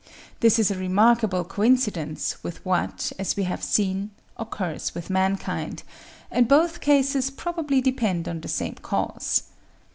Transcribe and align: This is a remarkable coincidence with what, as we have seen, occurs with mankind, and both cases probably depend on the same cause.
This 0.39 0.57
is 0.57 0.71
a 0.71 0.79
remarkable 0.79 1.43
coincidence 1.45 2.43
with 2.43 2.65
what, 2.65 3.11
as 3.19 3.35
we 3.37 3.43
have 3.43 3.63
seen, 3.63 4.09
occurs 4.35 4.95
with 4.95 5.11
mankind, 5.11 5.83
and 6.31 6.47
both 6.47 6.81
cases 6.81 7.29
probably 7.29 7.81
depend 7.81 8.27
on 8.27 8.41
the 8.41 8.47
same 8.47 8.73
cause. 8.73 9.43